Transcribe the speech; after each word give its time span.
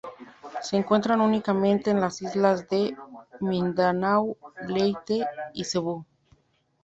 Se 0.61 0.77
encuentra 0.77 1.15
únicamente 1.15 1.91
en 1.91 2.01
las 2.01 2.23
islas 2.23 2.67
de 2.67 2.97
Mindanao, 3.39 4.35
Leyte 4.67 5.27
y 5.53 5.63
Cebú. 5.63 6.03